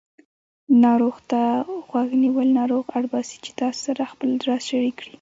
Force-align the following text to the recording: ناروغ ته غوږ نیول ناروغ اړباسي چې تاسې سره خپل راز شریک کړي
ناروغ 0.83 1.15
ته 1.29 1.41
غوږ 1.89 2.09
نیول 2.23 2.47
ناروغ 2.59 2.83
اړباسي 2.97 3.37
چې 3.45 3.51
تاسې 3.59 3.79
سره 3.87 4.03
خپل 4.11 4.29
راز 4.47 4.61
شریک 4.71 4.95
کړي 4.99 5.09